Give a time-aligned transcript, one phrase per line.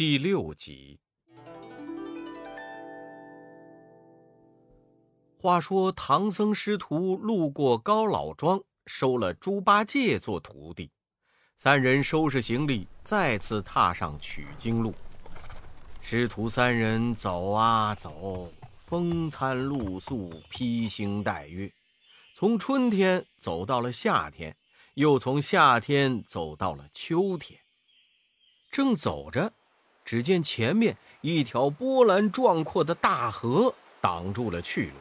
[0.00, 0.98] 第六集。
[5.36, 10.90] 话说唐僧师徒路过高老庄，收了猪八戒做徒弟，
[11.58, 14.94] 三人收拾行李，再次踏上取经路。
[16.00, 18.50] 师徒三人走啊走，
[18.86, 21.70] 风餐露宿，披星戴月，
[22.34, 24.56] 从春天走到了夏天，
[24.94, 27.60] 又从夏天走到了秋天。
[28.70, 29.52] 正走着。
[30.10, 34.94] 只见前面一条波澜壮阔的大河挡住了去路，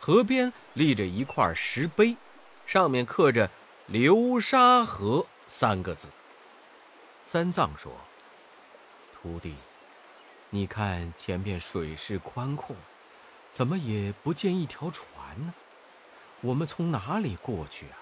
[0.00, 2.16] 河边立着一块石碑，
[2.64, 3.50] 上面刻着
[3.88, 6.08] “流沙河”三个字。
[7.22, 7.92] 三藏说
[9.20, 9.54] ：“徒弟，
[10.48, 12.74] 你看前面水势宽阔，
[13.50, 15.06] 怎么也不见一条船
[15.46, 15.52] 呢？
[16.40, 18.00] 我们从哪里过去啊？”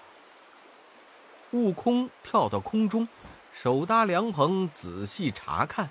[1.51, 3.05] 悟空跳到空中，
[3.51, 5.89] 手搭凉棚，仔细查看。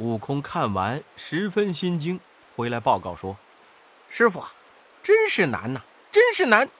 [0.00, 2.18] 悟空看完，十分心惊，
[2.56, 3.36] 回来报告说
[4.08, 4.42] ：“师傅，
[5.02, 6.70] 真是难呐，真是难！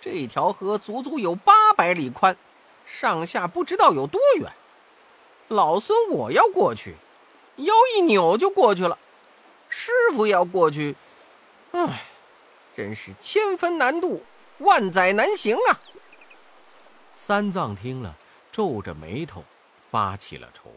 [0.00, 2.36] 这条河足足有八百里宽，
[2.86, 4.52] 上下不知道有多远。
[5.48, 6.94] 老孙我要过去，
[7.56, 8.96] 腰一扭就过去了；
[9.68, 10.94] 师傅要过去，
[11.72, 12.04] 唉，
[12.76, 14.22] 真是千分难度，
[14.58, 15.80] 万载难行啊！”
[17.12, 18.14] 三藏听了，
[18.52, 19.42] 皱着眉头，
[19.90, 20.72] 发起了愁。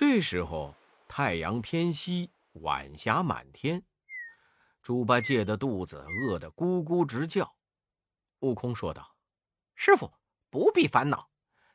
[0.00, 0.74] 这时候，
[1.06, 3.84] 太阳偏西，晚霞满天，
[4.80, 7.54] 猪八戒的肚子饿得咕咕直叫。
[8.38, 9.14] 悟空说道
[9.76, 10.14] ：“师傅
[10.48, 11.28] 不必烦恼，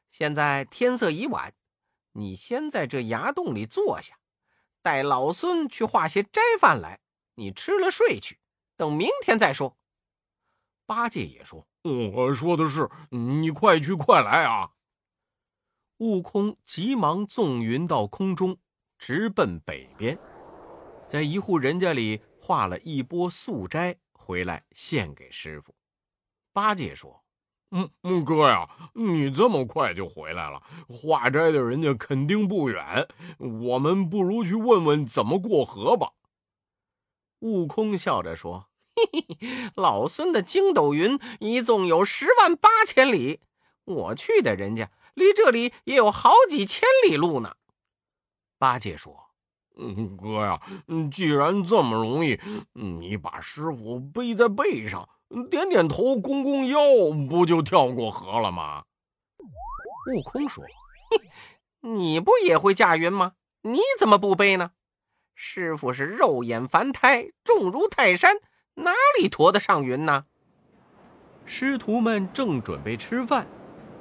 [0.10, 1.54] 现在天色已晚，
[2.14, 4.18] 你先在这崖洞里坐下，
[4.82, 7.02] 待老孙去化些斋饭来，
[7.36, 8.40] 你吃了睡去，
[8.76, 9.78] 等明天再说。”
[10.88, 11.68] 八戒也说
[12.12, 14.72] ：“我说的是，你快去快来啊！”
[16.00, 18.58] 悟空急忙纵云到空中，
[18.98, 20.20] 直奔北边，
[21.08, 25.74] 在一户人家里化了一波素斋回来献给师傅。
[26.52, 27.24] 八戒说
[27.72, 36.12] ：“嗯嗯，哥呀，你这么快就回来了，化斋的人家肯定不远，我们不如去问问怎么过河吧。”
[37.40, 43.40] 悟空笑着说：“嘿嘿，老孙的筋斗云一纵有十万八千里，
[43.86, 47.56] 我去的人家。”离这里也有好几千里路呢。
[48.60, 49.32] 八戒说
[49.78, 50.62] ：“嗯，哥呀，
[51.12, 52.40] 既然这么容易，
[52.74, 55.10] 你把师傅背在背上，
[55.50, 56.80] 点点头，弓弓腰，
[57.28, 58.86] 不就跳过河了吗？”
[60.14, 60.64] 悟空说
[61.82, 63.34] ：“你不也会驾云吗？
[63.64, 64.72] 你怎么不背呢？
[65.34, 68.38] 师傅是肉眼凡胎，重如泰山，
[68.76, 70.26] 哪里驮得上云呢？”
[71.46, 73.48] 师徒们正准备吃饭。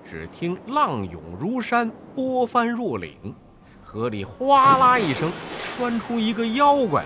[0.05, 3.35] 只听浪涌如山，波翻若岭，
[3.83, 5.33] 河里哗啦一声，
[5.77, 7.05] 钻出一个妖怪。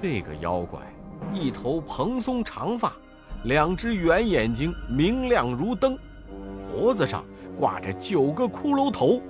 [0.00, 0.80] 这个妖怪
[1.32, 2.92] 一头蓬松长发，
[3.44, 5.98] 两只圆眼睛明亮如灯，
[6.70, 7.24] 脖子上
[7.58, 9.22] 挂着九个骷髅头，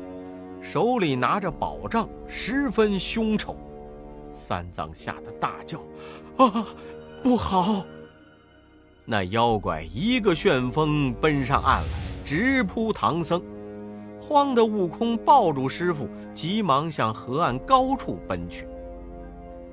[0.61, 3.57] 手里拿着宝杖，十分凶丑。
[4.31, 5.79] 三藏吓得大叫
[6.39, 6.67] ：“啊，
[7.23, 7.85] 不好！”
[9.05, 12.02] 那妖怪一个旋风奔上岸来。
[12.25, 13.43] 直扑唐僧，
[14.21, 18.67] 慌得悟空抱住师傅，急忙向河岸高处奔去。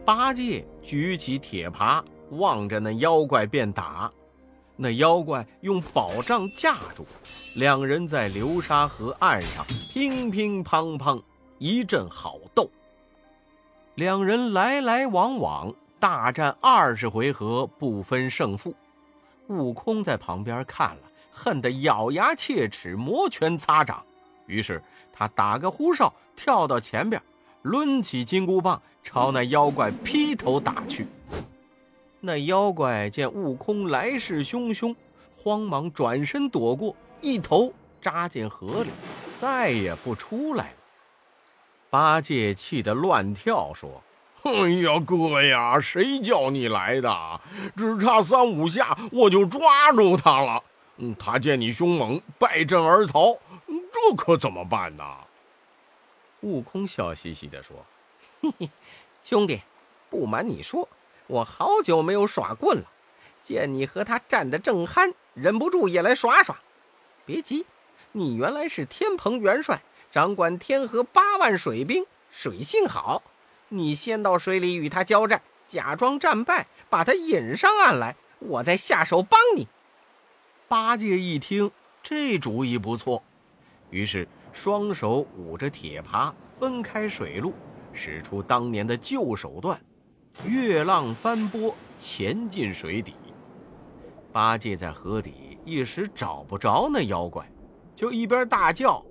[0.03, 4.11] 八戒举起铁耙，望着那妖怪便打。
[4.75, 7.05] 那妖怪用宝杖架住，
[7.55, 11.21] 两人在流沙河岸上乒乒乓乓
[11.57, 12.69] 一阵好斗。
[13.95, 18.73] 两人来来往往，大战二十回合，不分胜负。
[19.47, 21.08] 悟空在旁边看了。
[21.39, 24.03] 恨得咬牙切齿，摩拳擦掌。
[24.45, 24.83] 于是
[25.13, 27.21] 他打个呼哨，跳到前边，
[27.61, 31.07] 抡起金箍棒，朝那妖怪劈头打去。
[32.19, 34.93] 那妖怪见悟空来势汹汹，
[35.37, 38.89] 慌忙转身躲过，一头扎进河里，
[39.37, 40.71] 再也不出来了。
[41.89, 44.03] 八戒气得乱跳，说
[44.43, 47.41] ：“哎呀，哥呀，谁叫你来的？
[47.77, 50.61] 只差三五下，我就抓住他了。”
[51.17, 53.37] 他见你凶猛，败阵而逃，
[53.67, 55.03] 这可怎么办呢？
[56.41, 57.85] 悟空笑嘻嘻地说
[58.41, 58.69] ：“嘿嘿，
[59.23, 59.61] 兄弟，
[60.09, 60.87] 不瞒你说，
[61.27, 62.85] 我好久没有耍棍了，
[63.43, 66.57] 见你和他战得正酣，忍不住也来耍耍。
[67.25, 67.65] 别急，
[68.11, 69.81] 你原来是天蓬元帅，
[70.11, 73.21] 掌管天河八万水兵，水性好。
[73.69, 79.67] 你先到水里与他交战，假装战败，把他引上岸来，我再下手帮你。”
[80.69, 81.71] 八戒一听，
[82.03, 83.23] 这主意不错，
[83.89, 87.53] 于是双手捂着铁耙，分开水路，
[87.91, 89.81] 使出当年的旧手段，
[90.45, 93.15] 越浪翻波，潜进水底。
[94.31, 97.51] 八戒在河底一时找不着那妖怪，
[97.95, 99.03] 就一边大叫：“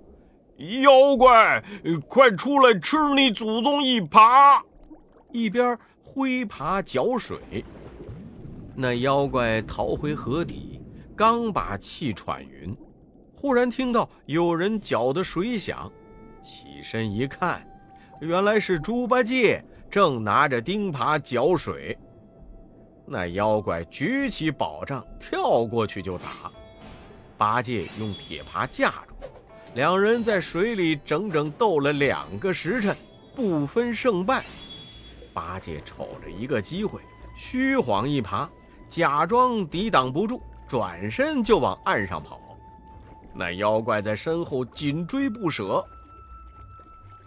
[0.81, 1.61] 妖怪，
[2.07, 4.61] 快出来吃你祖宗一耙！”
[5.33, 7.65] 一边挥耙搅水。
[8.77, 10.78] 那妖怪逃回河底，
[11.19, 12.73] 刚把气喘匀，
[13.35, 15.91] 忽然听到有人搅的水响，
[16.41, 17.61] 起身一看，
[18.21, 19.61] 原来是猪八戒
[19.91, 21.97] 正拿着钉耙搅水。
[23.05, 26.49] 那妖怪举起宝杖，跳过去就打。
[27.37, 29.27] 八戒用铁耙架住，
[29.75, 32.95] 两人在水里整整斗了两个时辰，
[33.35, 34.41] 不分胜败。
[35.33, 37.01] 八戒瞅着一个机会，
[37.35, 38.47] 虚晃一耙，
[38.87, 42.39] 假装抵挡不住，转身就往岸上跑。
[43.33, 45.85] 那妖怪在身后紧追不舍。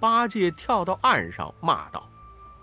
[0.00, 2.08] 八戒跳到岸上，骂道：“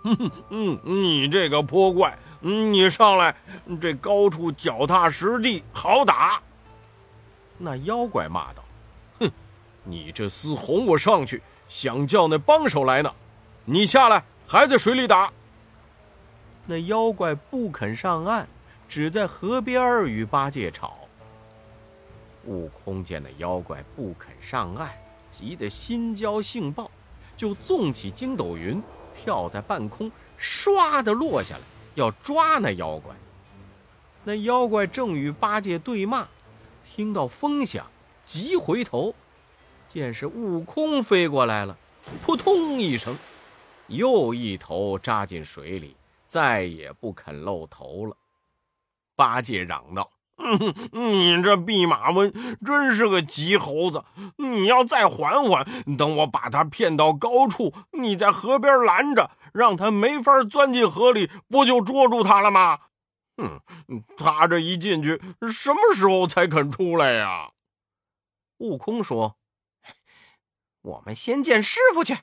[0.02, 3.36] 哼哼，嗯，你这个泼怪！”你上来，
[3.80, 6.40] 这高处脚踏实地，好打。
[7.58, 8.64] 那妖怪骂道
[9.20, 9.30] ：“哼，
[9.84, 13.14] 你这厮哄我上去，想叫那帮手来呢。
[13.66, 15.30] 你下来，还在水里打。”
[16.66, 18.48] 那妖怪不肯上岸，
[18.90, 20.98] 只在河边与八戒吵。
[22.46, 24.90] 悟空见那妖怪不肯上岸，
[25.30, 26.90] 急得心焦性爆，
[27.36, 28.82] 就纵起筋斗云，
[29.14, 30.10] 跳在半空，
[30.40, 31.62] 唰的落下来。
[31.94, 33.14] 要抓那妖怪，
[34.24, 36.26] 那妖怪正与八戒对骂，
[36.84, 37.86] 听到风响，
[38.24, 39.14] 急回头，
[39.88, 41.76] 见是悟空飞过来了，
[42.24, 43.16] 扑通一声，
[43.88, 45.96] 又一头扎进水里，
[46.26, 48.16] 再也不肯露头了。
[49.20, 50.10] 八戒嚷道
[50.92, 52.32] ：“你这弼马温
[52.64, 54.02] 真是个急猴子！
[54.36, 55.66] 你要再缓缓，
[55.98, 62.78] 等我把他骗到高处，你在河边拦着。”让他没法钻进河里，不就捉住他了吗？
[63.36, 63.60] 哼，
[64.16, 65.20] 他这一进去，
[65.50, 67.50] 什么时候才肯出来呀？
[68.58, 69.36] 悟空说
[70.82, 72.18] ：“我们先见师傅去。”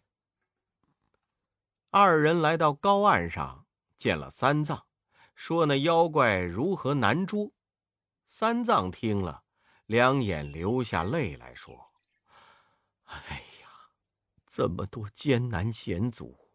[1.92, 3.66] 二人来到高岸上，
[3.98, 4.86] 见了三藏，
[5.38, 7.52] 说：“那妖怪如何难捉？”
[8.26, 9.44] 三藏听了，
[9.86, 11.94] 两眼流下泪来说
[13.06, 13.70] ：“哎呀，
[14.48, 16.50] 这么多艰难险阻！”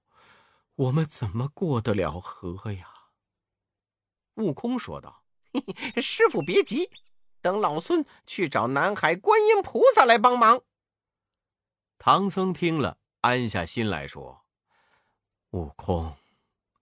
[0.75, 2.89] 我们怎么过得了河呀？
[4.35, 5.25] 悟空说道
[6.03, 6.91] ：“师傅别急，
[7.41, 10.63] 等老孙去找南海观音菩萨来帮忙。”
[11.99, 14.45] 唐僧听了，安下心来说
[15.53, 16.17] ：“悟空，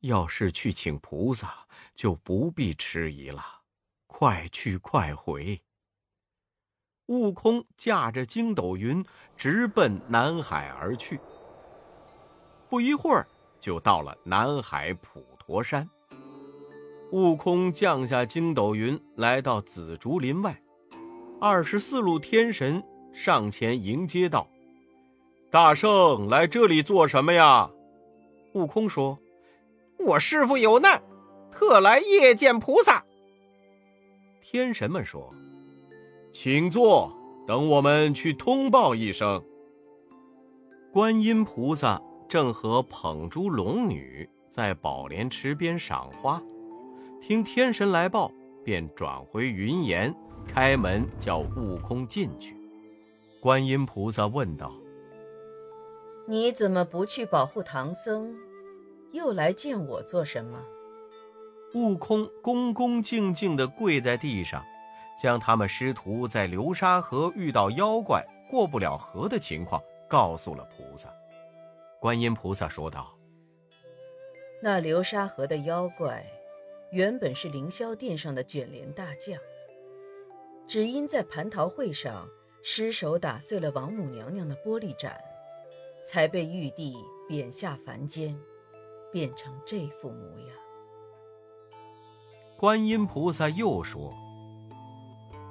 [0.00, 3.42] 要是去请菩萨，就不必迟疑了，
[4.06, 5.62] 快去快回。”
[7.06, 9.04] 悟空驾着筋斗云，
[9.36, 11.18] 直奔南海而去。
[12.68, 13.26] 不一会儿。
[13.60, 15.86] 就到了南海普陀山。
[17.12, 20.62] 悟空降下筋斗云，来到紫竹林外。
[21.38, 22.82] 二十四路天神
[23.12, 24.48] 上前迎接道
[25.52, 27.70] ：“大圣来这里做什么呀？”
[28.54, 29.18] 悟空说
[30.04, 31.02] ：“我师傅有难，
[31.50, 33.04] 特来夜见菩萨。”
[34.42, 35.32] 天神们说
[36.32, 37.12] ：“请坐，
[37.46, 39.44] 等我们去通报一声。”
[40.92, 42.00] 观音菩萨。
[42.30, 46.40] 正和捧珠龙女在宝莲池边赏花，
[47.20, 48.30] 听天神来报，
[48.64, 50.14] 便转回云岩，
[50.46, 52.56] 开门叫悟空进去。
[53.40, 54.70] 观音菩萨问道
[56.28, 58.32] ：“你怎么不去保护唐僧，
[59.12, 60.64] 又来见我做什么？”
[61.74, 64.64] 悟空恭恭敬敬地跪在地上，
[65.20, 71.08] 将他们师徒在流沙河遇到妖怪过不了河的情况告诉了菩萨。
[72.00, 73.16] 观音菩萨说道
[74.60, 76.26] ：“那流沙河的妖怪，
[76.90, 79.38] 原本是凌霄殿上的卷帘大将，
[80.66, 82.26] 只因在蟠桃会上
[82.62, 85.20] 失手打碎了王母娘娘的玻璃盏，
[86.02, 86.96] 才被玉帝
[87.28, 88.36] 贬下凡间，
[89.12, 90.48] 变成这副模样。”
[92.56, 94.12] 观音菩萨又说：“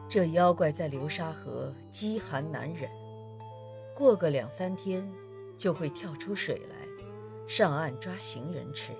[0.09, 2.89] 这妖怪在流沙河饥寒难忍，
[3.95, 5.07] 过个两三天。”
[5.59, 6.75] 就会跳出水来，
[7.45, 8.93] 上岸抓行人吃，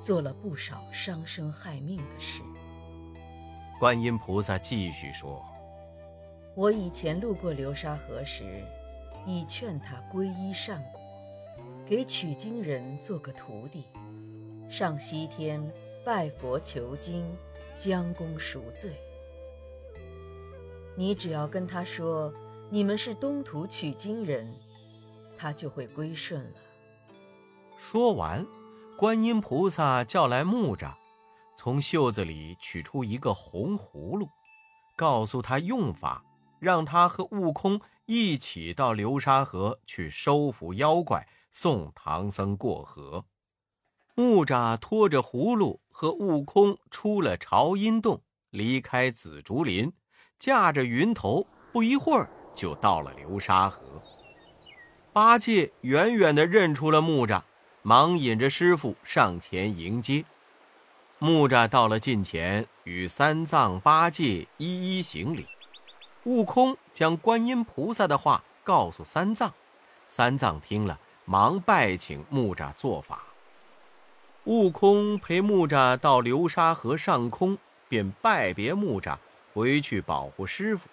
[0.00, 2.42] 做了不少伤生害命的事。
[3.80, 5.44] 观音菩萨继续说
[6.54, 8.44] ：“我以前路过流沙河时，
[9.26, 11.02] 已劝他皈依善果，
[11.86, 13.84] 给取经人做个徒弟，
[14.70, 15.70] 上西天
[16.02, 17.22] 拜佛求经，
[17.78, 18.90] 将功赎罪。
[20.96, 22.32] 你只要跟他说，
[22.70, 24.50] 你们是东土取经人，
[25.36, 26.56] 他就会归顺了。
[27.76, 28.46] 说完，
[28.96, 30.94] 观音菩萨叫来木吒，
[31.54, 34.30] 从袖子里取出一个红葫芦，
[34.96, 36.24] 告诉他用法，
[36.60, 43.26] 让他和悟空一起到流沙河去收服妖怪，送唐僧过河。
[44.16, 48.20] 木吒拖着葫芦和悟空出了朝阴洞，
[48.50, 49.92] 离开紫竹林，
[50.36, 52.28] 驾着云头，不一会儿。
[52.56, 54.02] 就到了流沙河。
[55.12, 57.42] 八戒远远的认出了木吒，
[57.82, 60.24] 忙引着师傅上前迎接。
[61.20, 65.46] 木吒到了近前，与三藏、八戒一一行礼。
[66.24, 69.54] 悟空将观音菩萨的话告诉三藏，
[70.06, 73.22] 三藏听了，忙拜请木吒做法。
[74.44, 77.56] 悟空陪木吒到流沙河上空，
[77.88, 79.16] 便拜别木吒，
[79.54, 80.88] 回去保护师傅。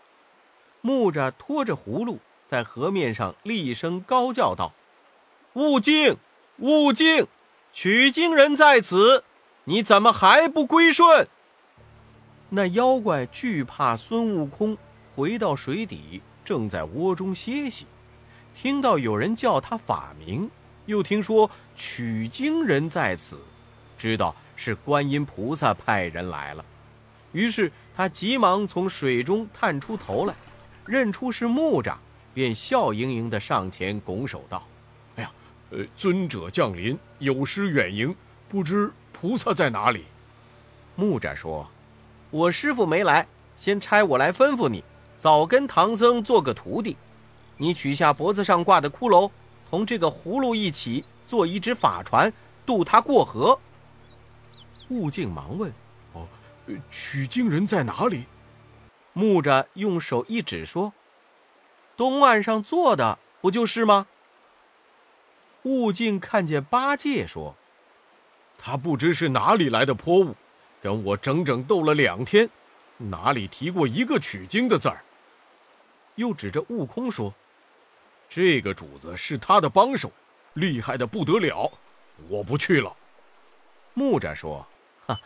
[0.79, 4.71] 木吒拖着葫芦在河面上厉声高叫道
[5.53, 6.17] ：“悟净，
[6.59, 7.27] 悟净，
[7.73, 9.25] 取经人在此，
[9.65, 11.27] 你怎么还不归顺？”
[12.49, 14.77] 那妖怪惧怕孙悟空
[15.15, 17.85] 回到水底，正在窝中歇息，
[18.61, 20.47] 听到有人叫他法名，
[20.85, 23.39] 又听说取经人在此，
[23.97, 26.63] 知道是观音菩萨派人来了，
[27.31, 30.35] 于是他急忙从水中探出头来。
[30.85, 31.95] 认出是木吒，
[32.35, 34.67] 便笑盈盈地上前拱手道
[35.17, 35.31] ：“哎呀，
[35.71, 38.15] 呃，尊者降临，有失远迎，
[38.47, 40.05] 不知菩萨在哪里？”
[40.95, 41.67] 木吒说
[42.29, 43.25] ：“我师傅没来，
[43.57, 44.83] 先差我来吩咐你，
[45.17, 46.95] 早跟唐僧做个徒弟。
[47.61, 49.29] 你取下脖子上挂的骷髅，
[49.69, 52.33] 同这个葫芦一起做一只法船，
[52.65, 53.59] 渡他过河。”
[54.89, 55.71] 悟净忙问
[56.13, 56.27] ：“哦，
[56.89, 58.25] 取经人在哪里？”
[59.13, 60.91] 木吒用手一指，说
[61.95, 64.07] ：“东岸上坐的不就是吗？”
[65.61, 67.55] 悟净看见八戒，说
[68.57, 70.35] ：“他不知是哪里来的泼物，
[70.81, 72.49] 跟我整整斗了两天，
[72.97, 75.03] 哪里提过一个取经的字儿？”
[76.15, 77.33] 又指着悟空说
[78.33, 80.09] ：“这个主子是他的帮手，
[80.53, 81.69] 厉害的不得了，
[82.29, 82.95] 我不去了。”
[83.93, 84.65] 木吒说
[85.05, 85.19] ：“哈，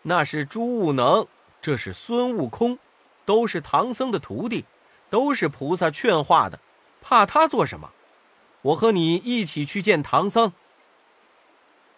[0.00, 1.28] 那是朱悟能，
[1.60, 2.78] 这是孙悟空。”
[3.26, 4.64] 都是唐僧的徒弟，
[5.10, 6.60] 都是菩萨劝化的，
[7.02, 7.92] 怕他做什么？
[8.62, 10.52] 我和你一起去见唐僧。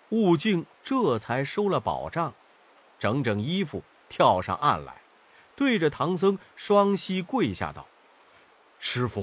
[0.08, 2.32] 悟净这才收了宝杖，
[2.98, 5.02] 整整衣服，跳上岸来，
[5.54, 7.86] 对着唐僧双膝跪下道
[8.80, 9.22] ：“师傅，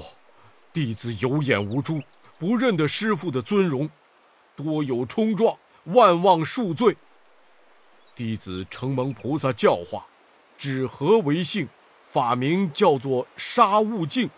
[0.76, 2.02] 弟子有眼无珠，
[2.38, 3.90] 不认得师傅的尊容，
[4.58, 6.98] 多有冲撞，万望恕罪。
[8.14, 10.06] 弟子承蒙菩萨教化，
[10.58, 11.70] 指何为姓。”
[12.12, 14.30] 法名叫做沙悟净，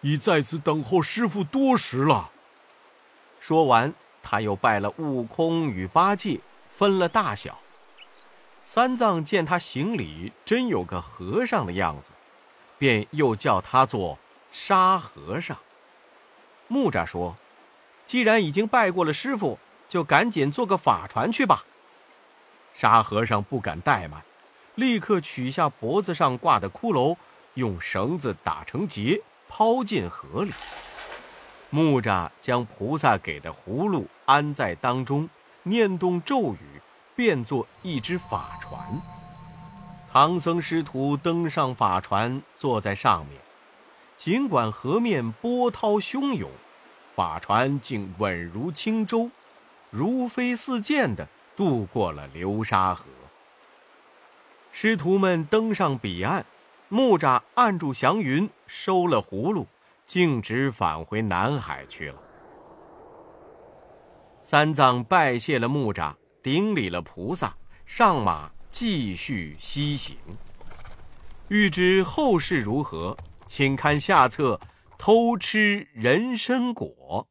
[0.00, 2.30] 已在此等候师傅多时了。
[3.40, 7.58] 说完，他又拜了悟空与八戒，分了大小。
[8.62, 12.10] 三藏见他行礼，真有个和尚的样子，
[12.78, 14.18] 便又叫他做
[14.50, 15.56] 沙和尚。
[16.72, 17.36] 木吒说
[18.06, 19.58] ：“既然已经拜过了师傅，
[19.90, 21.66] 就赶紧做个法船去吧。”
[22.72, 24.22] 沙和尚不敢怠慢。
[24.76, 27.14] 立刻取下脖子上挂的骷髅，
[27.52, 30.52] 用绳子打成结，抛进河里。
[31.68, 35.28] 木吒将菩萨给的葫芦安在当中，
[35.64, 36.80] 念动咒语，
[37.14, 38.80] 变作一只法船。
[40.10, 43.41] 唐僧师徒登上法船，坐在上面。
[44.16, 46.50] 尽管河面波涛汹涌，
[47.16, 49.30] 法船竟稳如轻舟，
[49.90, 53.04] 如飞似箭的渡过了流沙河。
[54.70, 56.46] 师徒们登上彼岸，
[56.88, 59.66] 木吒按住祥云，收了葫芦，
[60.06, 62.18] 径直返回南海去了。
[64.42, 67.54] 三藏拜谢了木吒，顶礼了菩萨，
[67.84, 70.16] 上马继续西行。
[71.48, 73.16] 欲知后事如何，
[73.54, 74.54] 请看下册
[74.96, 77.28] 《偷吃人参果》。